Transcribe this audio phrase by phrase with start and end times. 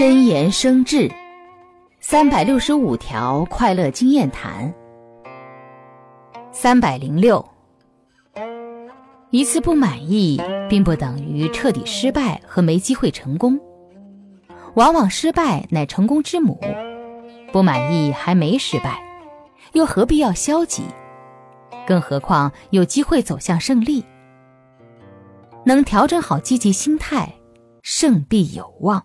[0.00, 1.12] 真言生智。
[2.00, 4.72] 三百六十五条快乐经验谈。
[6.50, 7.46] 三百零六。
[9.28, 10.40] 一次不满意
[10.70, 13.60] 并不等于彻底失败和没机会成功。
[14.72, 16.58] 往往失败乃成功之母。
[17.52, 18.98] 不满意还没失败
[19.74, 20.82] 又何必要消极？
[21.86, 24.02] 更何况有机会走向胜利？
[25.66, 27.30] 能调整好积极心态
[27.82, 29.04] 胜必有望。